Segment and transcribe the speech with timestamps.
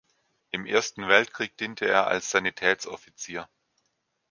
[0.49, 3.47] Im Ersten Weltkrieg diente er als Sanitätsoffizier.